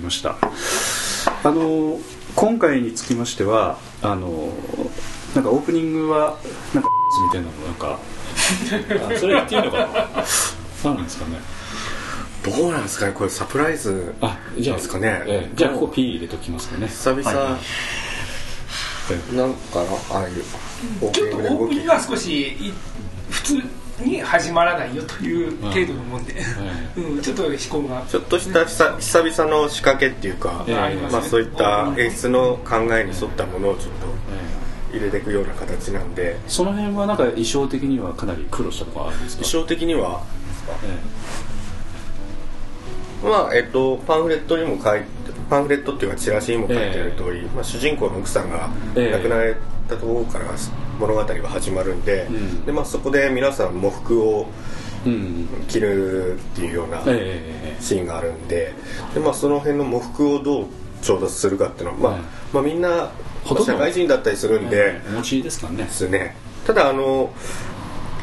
[0.06, 0.38] ました。
[1.44, 2.00] あの
[2.36, 4.54] 今回につきましてはあの
[5.36, 6.38] なんかオープニングは
[6.74, 6.89] なんか
[7.28, 8.00] みたいなのなんか
[9.20, 9.88] それ言っていいのかな？
[10.84, 11.39] 何なんですかね？
[12.44, 13.13] どうなんですかね？
[13.13, 16.88] これサプライズあじゃあですかね、えー、じゃあここ P 入れときますかね。
[16.88, 17.60] 久々、は
[19.34, 20.44] い、なんかああいう
[21.13, 22.74] ちょっとオープニングは少し
[23.30, 23.62] 普通
[24.00, 26.36] に始まらないよという程度のもんで、
[26.98, 30.66] うん、 ちょっと思考がちょっとした久々の仕掛けっていうか、
[31.12, 33.94] まあ、そういった演出の考えに沿ったものをちょっ
[34.92, 36.38] と入れていくような形なんで。
[36.48, 39.44] その辺はなんか衣装的にはかなり苦労したとかあるんですか？
[39.44, 40.22] 衣装的には、
[43.24, 45.06] まあえっとパンフレットにも書いて
[45.50, 49.56] パンフレットっていうかチラシにも書いてある通り、まあ、主人公の奥さんが亡くなられ
[49.88, 50.46] たところから
[51.00, 52.28] 物語が始まるんで,、
[52.66, 54.48] でまあ、そこで皆さん喪服を
[55.68, 57.04] 着るっていうような
[57.80, 58.74] シーンがあるんで
[59.14, 60.66] で、まあ、その辺の喪服をどう
[61.02, 62.20] 調達するかっていうのは、まあ
[62.54, 63.12] まあ、みんな
[63.64, 65.84] 社会人だったりするんで、お持ちですかね。
[65.84, 66.36] ですね。
[66.66, 67.32] ただあの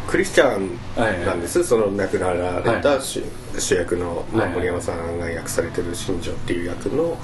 [0.09, 0.79] クリスチャン
[1.25, 3.23] なんです、その亡くなられた主,、
[3.57, 7.17] 主役の、まあ、森山さんが訳されてる新庄っていう役の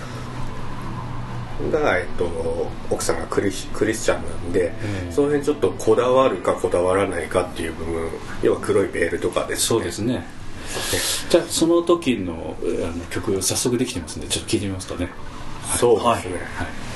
[1.73, 4.73] が、えっと、奥さんがクリクリスチャンなんで、
[5.07, 8.11] うん、その辺ちょっとこだわるかこだわらないかっていう部分
[8.42, 9.66] 要は黒いベールとかですね。
[9.68, 10.27] そうですね。
[11.31, 15.11] じゃあその時のあの曲早速できてますんでちょっと聞いてみますかね、
[15.62, 16.88] はい、そうですね、はい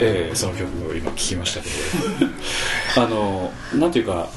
[0.00, 2.30] えー、その曲を今聴きましたけど。
[3.02, 4.28] あのなんていうか、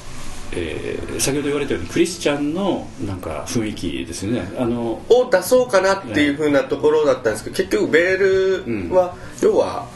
[0.51, 4.51] えー、先ほど言われたようにクリスチャンのなんか雰囲気ですよね。
[4.58, 9.88] あのを出そうかなっていうふうなところだったんですけど、結局ベールは、うん、要は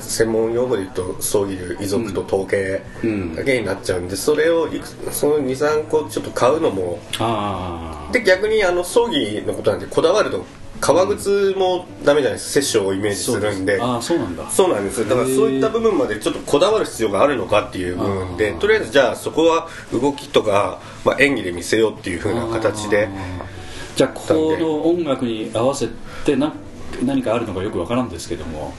[0.00, 2.82] 専門用語で言うと葬儀遺族と統計
[3.36, 4.68] だけになっちゃうんで、それを
[5.10, 6.98] その23個ちょっと買うのも
[8.12, 10.44] で逆にあの葬儀のことなんでこだわると
[10.84, 13.80] 革靴もダメじゃないですかセッションをイメージするんで。
[13.80, 14.50] あそうなんだ。
[14.50, 15.08] そうなんです。
[15.08, 23.08] だからそういった部分までちょっとこだわる必要があるのかっていう部分でとりあえずじゃあそこは動きとか、まあ、演技で見せようっていうふうな形で。
[23.96, 25.88] じゃあこの音楽に合わせ
[26.24, 26.52] てな
[27.02, 28.74] 何かあるのかよくわからんですけども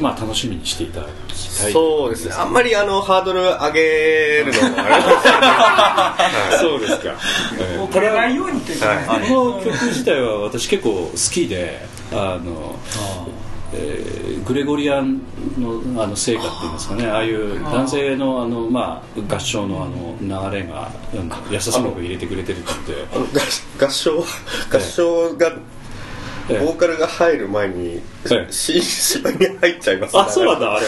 [0.00, 1.72] まあ楽しみにしていただきたい。
[1.72, 2.34] そうですね。
[2.34, 7.14] あんまりあのハードル上げるのもあれです そうですか、
[7.60, 12.78] えー、これないようにというか、はい、この曲自体は私結構好きであの
[13.72, 15.20] えー、グレゴリアン
[15.58, 17.06] のあの成果っていうんですかね。
[17.06, 20.90] ああいう男性のあの、まあ、合唱のあの流れが
[21.50, 22.68] 優しく入れてくれてるって。
[23.78, 24.24] 合唱
[24.72, 25.52] 合唱が
[26.48, 28.02] ボーカルが入る前に、
[28.50, 30.86] 新芝に入っちゃいます、あそうなんだあれ。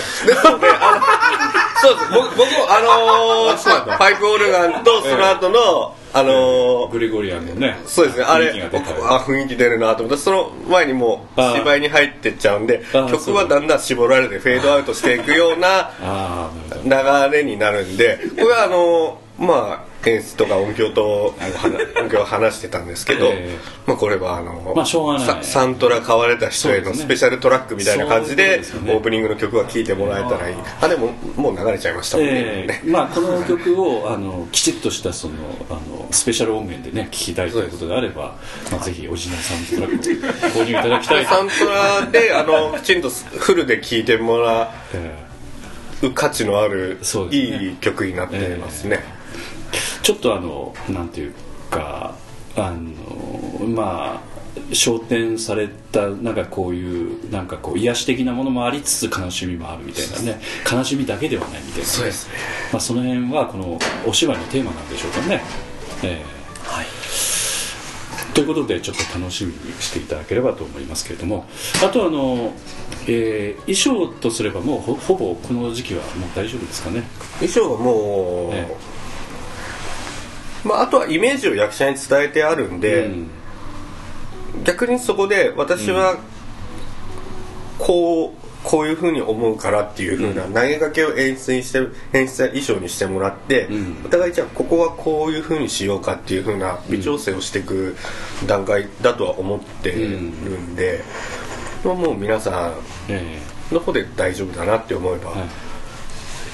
[1.81, 2.81] そうです僕僕もあ
[3.49, 15.91] のー、パイプオルガンとその後の、あのー、グレゴリアンのねそうですねあれあ雰囲気出るなと思ってその前にもう芝居に入ってっちゃうんで曲はだんだん絞られてフェードアウトしていくような
[16.85, 21.35] 流れになるんでこれはあのー、まあ演出とか音響と
[22.01, 25.45] 音響を話してたんですけど、えー、まあこれはあの、まあ、しょうがない。
[25.45, 30.57] サントラ買われた人へのスペシャルトラックみたいな感じで、ね、オープニングの曲は聴いてもらえたらいい。
[30.81, 35.35] あでももう流れちゃいましたもんね、えー、まあ、この曲をあのきちっとしたその
[35.69, 38.37] あのスペシャル音源でね聴きたいということであれば、
[38.73, 44.73] まあ、ぜひオリジナルサントラックを購入いただきたいサントラで あのきちんとフルで聴いてもら
[46.03, 49.20] う価値のある、ね、いい曲になってますね、えー
[50.03, 51.35] ちょっとあのなんていう
[51.71, 52.15] か
[52.57, 54.31] あのまあ
[54.75, 60.41] 昇天されたなんかこういうなんかこう癒し的なものもありつつ悲しみもあるみたいなね。
[60.71, 62.35] 悲しみだけではないみたいな、ね、そうですね、
[62.73, 65.43] まあ、その辺はこのお芝居のテーマなんでしょうかね、
[66.03, 66.87] えー、はい。
[68.35, 71.47] ということでちょっと楽しみにしていただければと思いますけれども。
[71.85, 72.53] あとあの、
[73.07, 77.03] えー、衣装とすればもうほほぼこの時期はもう大丈夫ですかね。
[77.41, 79.00] 衣装はもう、えー
[80.65, 83.31] まあ、あとはイメージを役者に伝えてあるんで、うん、
[84.65, 86.19] 逆にそこで私は
[87.79, 91.79] こうこういうふうに思うからっていうふうな投げかけを演出にして
[92.13, 97.97] 演出や衣装にしてもらって、うん、お互いじゃあここはこういうふうにしようかっていうふうな微調整をしていく
[98.47, 101.01] 段階だとは思ってるんで、
[101.85, 102.75] うん、もう皆さ
[103.71, 105.39] んの方で大丈夫だなって思えば、はい、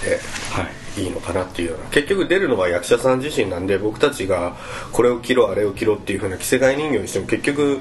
[0.04, 0.20] で、
[0.52, 1.84] はいいいのかなっていうような。
[1.90, 4.56] 結局出るのは役者さん自身なんで僕たちが
[4.92, 7.80] これを着ろあれを着ろっていうふうな着せ替え人形にしても結局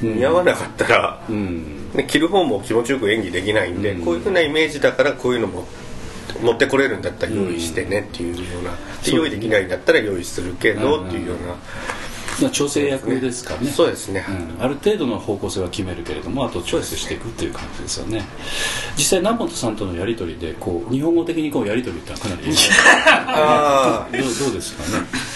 [0.00, 5.66] 似合わなかったら、うん、ね、着る方も気持ちよく演技できないんで、うん、こういうふうなイメージだからこういうのも
[6.40, 11.54] 持ってこれるんだったら用意してねっていうような、うん、用意できないんだったら用意するけどっていうような。
[12.50, 13.70] 調整役ですかね。
[13.70, 18.24] そうですね、うん、ある程度の方向性は決めるけれどもあと調整していくっていう感じですよね。
[18.96, 22.42] 実際南本さんとのやり取りでこう日本語的にこうやり取りってかなり
[23.06, 25.31] あ どうどうですかね？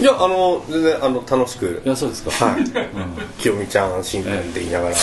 [0.00, 1.82] いやあの全然あの楽しく。
[1.84, 2.30] いやそうですか。
[2.30, 2.68] はい、うん、
[3.38, 4.96] 清美ちゃん新年って言いながらや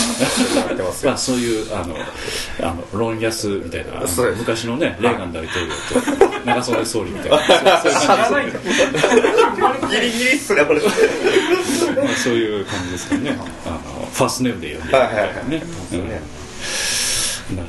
[0.72, 1.94] ってますまあそういうあの
[2.62, 4.00] あのロンヤスみたいな
[4.38, 5.72] 昔のねレーガン大統領
[6.30, 7.38] と長袖総理みたいな。
[8.26, 10.80] そういう感じギリギリっすねこれ。
[10.80, 13.38] まあそういう感じですかね。
[13.66, 16.32] あのファーストネームで呼んではいはいはい、ね、うん、なるほ
[17.52, 17.66] どなる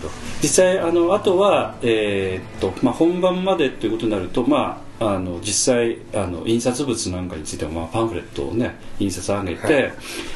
[0.00, 0.10] ほど。
[0.42, 9.92] 実際あのあとはえー、っとまあ本番までということになるとまああの実際あの印刷物なんかについては、まあ、パンフレットをね印刷上げて、はい、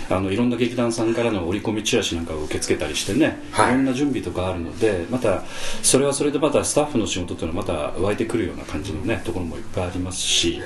[0.09, 5.43] あのいろんな劇団さんからの折り込みチラシなんかを受け付けたりしてね、はい、いろんな準備とかあるのでまた
[5.83, 10.63] それはそれでまたスタッフの仕事というのはまた湧いてくるような感じのねところもいっぱいありますし、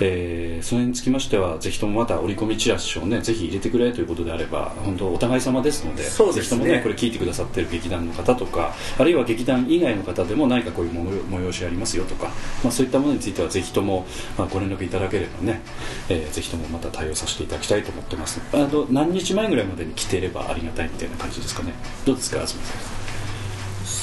[0.00, 12.28] えー、それにつきましてはぜひともまた折り込みチラシをねぜひ入れてくれということであれば本当お互い様ですので、ね、ぜひともねこれ聞いてくださってる劇団の方とかあるいは劇団以外の方でも何かこういう催しありますよとか、
[12.62, 14.06] まあ、そういったものにについてはぜひとも、
[14.38, 15.60] まあ、ご連絡いただければね、
[16.08, 18.40] えー、ぜひともまた対応させていただきたいと思ってます。
[18.52, 21.74] あの何日前ぐらいまでに来ていればありがたいみたいな感じですかね。
[22.06, 22.98] どうですか東さん。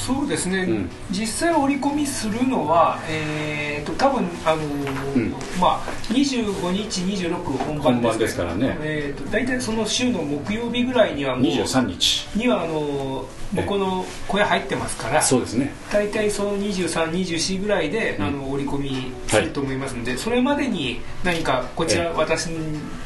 [0.06, 5.30] そうですね、うん、実際折り込みするのは、えーと、多分あのーうん、
[5.60, 12.28] まあ、25日、26本番ですですからね、えーと、大体その週の木曜日ぐらいにはもう23日。
[12.36, 15.72] にはあのー僕の小屋入ってますからそうですね。
[15.92, 22.58] 大体その2324ぐらいで、うん、あの織り込みすると思いますので、はい、それまでに何かこちら、私の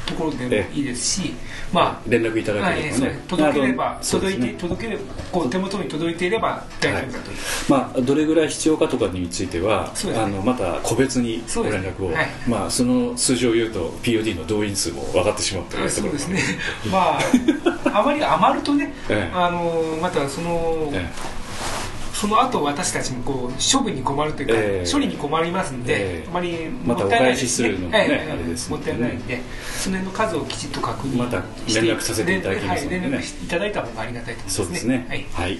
[0.07, 1.35] ところでもいいですし、
[1.73, 7.09] まあ連絡いただければ、ね、届ければ届いて、ね、届ければこう手元に届いていれば大はい、
[7.69, 16.41] まあ、どれぐらい必要かとかについては、ね、あのまた個別にご連絡を、はい、まあ、その数字を言うと POD の動員数も分かってしまうというそうですね。
[16.91, 21.40] まああまり余るとね、 ええ、あのまたその、ええ
[22.21, 27.31] その後私たちもこう処分に困るというか、えー、処理に困りますんで、えー、あまりもったいない。
[27.31, 29.41] ですね、まねえー、もったいないんで、
[29.79, 35.07] その辺の数をきちっと確認また連絡させていただきますので、ね、連絡いただいた方がありがたいと思います、ね、そうですね。
[35.09, 35.59] はい、はい、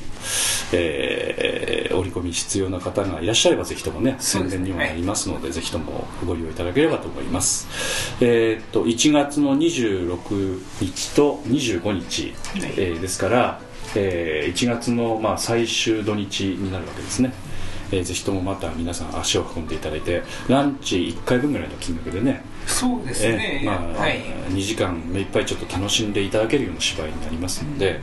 [0.75, 7.69] えー、折り込み必要な方がいらっしゃればぜひともね宣伝にもなりますので、はい、ぜひともご利用いただければと思います。
[8.21, 17.33] えー、っと1月の26日と25日、はい、えー、ですからえー、1月のまあ最終土日になるわけですね、
[17.93, 22.43] えー、ぜひともまた皆さん足を運んでいただいてランチ1回分ぐらいの金額でね。
[22.67, 24.21] そうですね、えー、まあ、はい、
[24.51, 28.01] 2時間目いっぱいちょっと楽しんでいただけるような芝居になりますので、うん、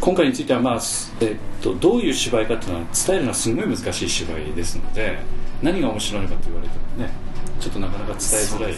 [0.00, 5.18] 今回については、まあえー、っとどういう芝居かっていうのは伝えるのはすごい難しい芝居ですので
[5.62, 7.12] 何が面白いのかと言われてもね
[7.60, 8.74] ちょっとなかなか伝えづらい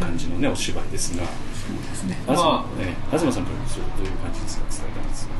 [0.00, 1.24] 感じのね、お芝居ですが。
[1.24, 1.30] そ
[1.72, 4.64] うですね、まあえー、東さんからどういう感じですか？
[4.68, 5.34] 伝えたんですか？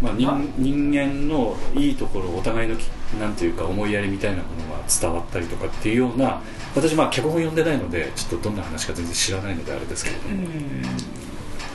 [0.00, 2.76] まあ、人人間のいいところお互いの
[3.20, 6.40] なんていうか思いやりみたいなものが伝わったりとかっていうような
[6.74, 10.16] 私まあ脚本読んでないのでちょっとどんな話か全然知らないのであれですけれ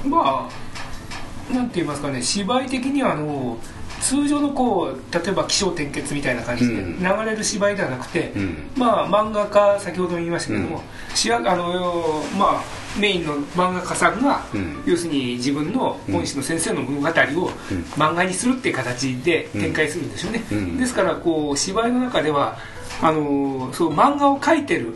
[0.03, 2.21] どもまあなんて言いますかね。
[2.21, 3.57] 芝居的にはあの
[4.01, 12.63] 通常のこう例えば起承転結みたいな感じで流れる芝居ではなくて、うん、まあ漫画家先ほども言いましたけども、うん、あのまあ
[12.99, 17.11] メインの漫画家さんが、うん、要するに自分の本師の先生の物語を
[17.95, 20.43] 漫画にするっていう形で展開するんですよね、
[20.77, 22.57] ですからこう芝居の中では
[23.01, 24.95] あのそう漫画を描いてる。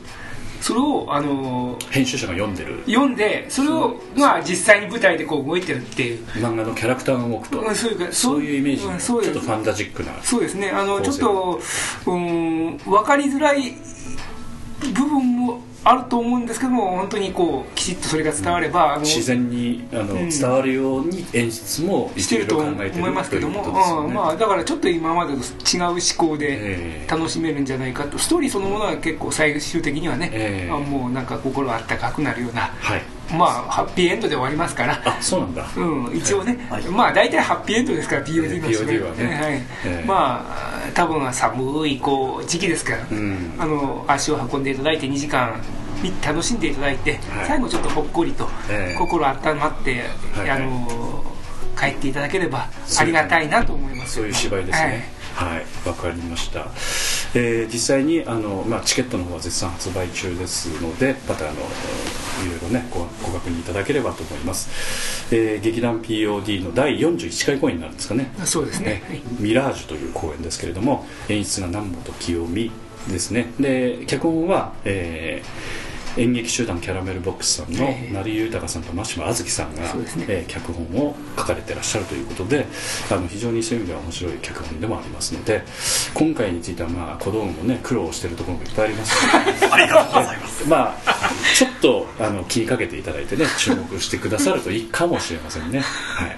[0.61, 2.79] それをあの編集者が読んでる。
[2.87, 6.25] 読んでそれをまあ実際に舞台でこう動いてるっていう。
[6.25, 10.71] 漫画のキャラクターが動くと、うん、そういうそういうイメージ、うん、ちょっとファンタジックなそうですね。
[10.71, 11.61] あのちょっと、
[12.07, 13.75] うん、分かりづらい
[14.93, 23.61] 部分もあると思うんですけども本当にこうきちっとそれが伝われば、うん、自然にあの、うん、伝わるように演出もしてると思いますけども、
[24.07, 28.17] ね、まあ、だからちょっと今までと違う思考で楽しめるんじゃないかと。
[28.17, 35.01] ストーリーそのものは結構最終的にはね、えー、あもうなんか心あったかくなるような、はい、まあハッピーエンドで終わりますから。
[35.05, 39.61] あそうなんだ、うん、一応ね、はい、まあ大体ハッピーエンドですから POD の芝居はね、はい。
[39.85, 45.61] えー、まあ多分は寒いこう時期ですから、うん、あの足を運んでいただいて2時間
[46.25, 48.47] 楽しんでいただいて、はい、最後ちょっとほっこりと、
[48.97, 50.03] 心温まって、
[50.37, 51.23] あの
[51.79, 52.69] 帰っていただければ
[52.99, 54.15] ありがたいなと思います。
[54.15, 55.09] そういう芝居ですね。
[55.33, 55.65] はい。
[55.87, 56.67] わ、かりました、
[57.35, 68.31] えー、実際にあの、まあ、チケットの方は絶賛発売中ですのでまたあのいろいろねごご確認いただければと思います、えー、劇団 POD の第41回公演になるんですかね。
[68.45, 72.71] そうですね、ねミラージュという公演ですけれども演出が南本清美
[73.09, 73.51] ですね。
[73.59, 75.84] で脚本は、えー
[76.17, 79.87] 演劇集団キャラメルボックスさんの成井豊さんと真島あずきさんが、ね。
[80.27, 82.65] えー、脚本を書かれてらっしゃるということで
[83.11, 85.63] あの非常にそういう意味では面白い脚本でもありますので
[86.13, 89.15] 今回については、まあ、小道具もね苦労してるところもいっぱいあります。
[89.71, 90.67] ありがとうございます。
[90.69, 95.79] まあちょっとあの気にかけていただいてね注目してくださるといいかもしれませんね。
[95.79, 96.37] はい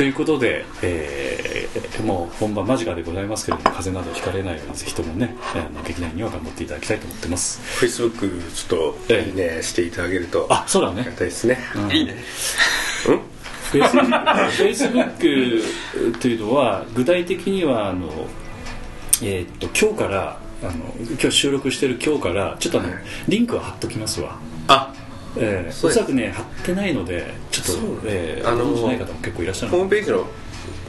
[0.00, 7.60] ということで、えー、もう本番間近でございますけれども風邪などひかれないようにぜひともねあの劇団には頑張っていただきたいと思ってます。
[7.78, 11.04] フェイスブックちょっといいねしていただけるとあそうだね。
[11.04, 12.14] たいですね、うん、いいね。
[13.08, 13.18] うん？
[13.18, 18.08] フェイスフェイスブックというのは具体的にはあの、
[19.22, 20.72] えー、っと今日からあの
[21.10, 22.88] 今日収録してる今日からちょっとあの、
[23.28, 24.38] リンクは貼っときますわ。
[24.68, 24.94] あ
[25.36, 30.26] えー、おそらくね貼ってないのでちょっと、えー、あのー、ない方も結構いらっしゃるホームページの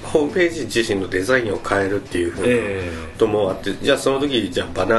[0.04, 2.48] ホームページ自身のデザインを変えるっていうふうな
[3.14, 4.96] こともあって、えー、じゃあその時じゃあバナ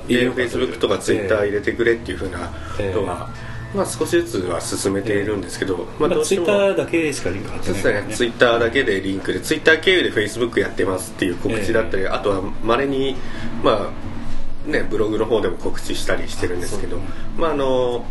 [0.00, 3.30] ーでフェイスブックとかツイッター入れてくれっていうふうなことは、
[3.72, 13.16] えー、まあ、少しずつは進めているんですけど、まあ、どうしても、まあ、ツイッターだけしかリンク貼ってない、ね、ツイッターだけでリンクでツイッター経由でフェイスブックやってますっていう告知だったり、えー、あとはまれに
[13.64, 16.98] まあねブログの方でも告知したりしてるんですけど、
[17.36, 18.04] まああの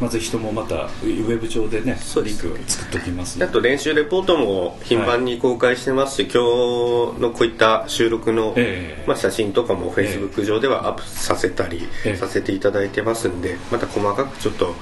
[0.00, 11.86] まず人もまたウェブ上でねリンク作っておきますあと練習レポートも頻繁に公開してますし、はい、今日のこういった収録の、えー、まあ、写真とかもフェイスブック上ではアップさせたり
[12.16, 14.74] させていただいてますんで、また細かくちょっと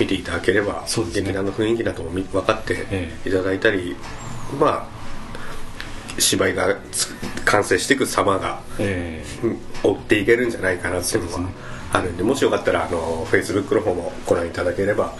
[0.00, 2.86] 見ていただければ、ね、劇団の雰囲気なども分かって
[3.26, 3.96] いただいたり、
[4.52, 6.76] えー、まあ芝居が
[7.44, 11.50] 完成していく様が、えー、追っていけるんじゃないかなっていうのは
[11.94, 15.14] あるんでもしよかったらあのフェイスブックの方もご覧いただければ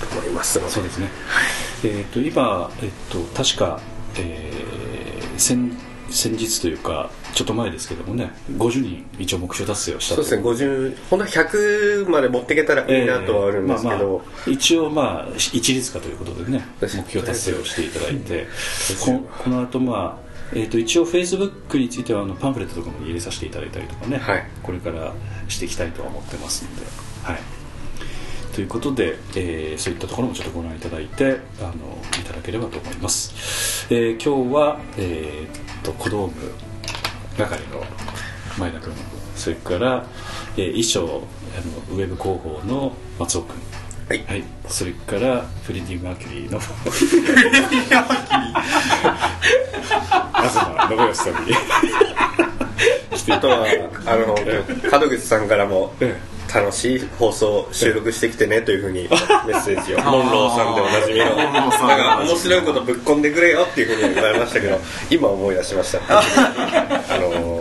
[0.00, 0.70] と思いますので。
[0.70, 1.42] そうですね、は
[1.88, 3.80] い、えっ、ー、と今、えっ、ー、と確か、
[4.16, 5.76] えー、先
[6.10, 10.42] 先日というかちょっと前ですけどもね50人一応目標達成をしたそうですね。
[10.42, 18.46] 50本当は100まで持っていけたらいいなとはあるんですけど、えーまあまあ、一応まあ一律化ということでね目標達成をしていただいて。
[19.04, 25.14] ここの後まあえー、と一応フェイスブックについてはあのパンフレットとかも入れさせていただいたりとかね、はい、これから
[25.48, 26.82] していきたいとは思ってますので、
[27.22, 27.38] はい、
[28.54, 31.70] ということで、えー、そういったところもちょっとご覧いただいてあの
[32.20, 36.54] いただければと思います、えー、今日は、えー、と小道具
[37.38, 37.82] 係の
[38.58, 38.94] 前田君
[39.36, 40.06] それから、
[40.56, 41.26] えー、衣装
[41.56, 43.71] あのウェブ広報の松尾君
[44.08, 48.62] はい、はい、それからフレディ・マーキュリーのフレディ・マーキュリー
[50.38, 50.52] 東
[50.88, 51.52] 信義さんに。
[53.30, 53.66] あとは
[54.06, 54.36] あの
[55.00, 55.94] 門口さんからも、
[56.52, 59.08] 楽しい放送収録してきてねというふうに
[59.46, 60.00] メッセージを。
[60.00, 61.34] モンローさんでおなじみの。
[61.36, 64.78] なんか面白いことぶっ込んでくれよっていうふうに言われましたけど
[65.08, 66.00] 今思い出しました。
[66.10, 66.22] あ
[67.18, 67.51] の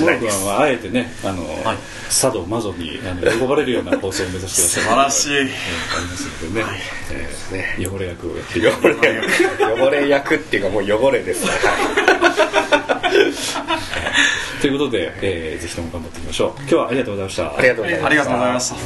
[0.00, 1.76] モー君はあえてねあの、はい、
[2.08, 4.84] 佐渡マゾにあの呼ばれるような放送を目指してらっしゃる。
[4.84, 6.80] 素晴らしい、えー、ありますのでね,、はい。
[7.12, 8.36] えー、ね汚れ役を。
[8.36, 9.86] やって汚れ役。
[9.86, 11.44] 汚れ役っていうかもう汚れです。
[11.46, 11.50] ね
[14.60, 16.52] ということで、えー、ぜひとも頑張っていきましょう。
[16.60, 17.58] 今日はありがとうございました。
[17.58, 18.06] ありがとうございました。
[18.06, 18.76] ありがとうございました。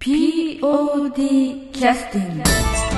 [0.00, 2.89] POD キャスティング